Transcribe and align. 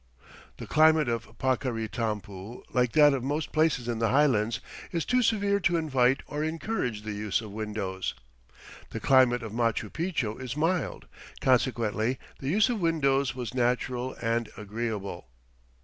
The 0.57 0.65
climate 0.65 1.07
of 1.07 1.37
Paccaritampu, 1.37 2.63
like 2.73 2.93
that 2.93 3.13
of 3.13 3.23
most 3.23 3.51
places 3.51 3.87
in 3.87 3.99
the 3.99 4.09
highlands, 4.09 4.59
is 4.91 5.05
too 5.05 5.21
severe 5.21 5.59
to 5.59 5.77
invite 5.77 6.21
or 6.25 6.43
encourage 6.43 7.03
the 7.03 7.11
use 7.11 7.39
of 7.39 7.51
windows. 7.51 8.15
The 8.89 8.99
climate 8.99 9.43
of 9.43 9.51
Machu 9.51 9.91
Picchu 9.91 10.41
is 10.41 10.57
mild, 10.57 11.05
consequently 11.39 12.17
the 12.39 12.49
use 12.49 12.67
of 12.67 12.79
windows 12.81 13.35
was 13.35 13.53
natural 13.53 14.15
and 14.19 14.49
agreeable. 14.57 15.27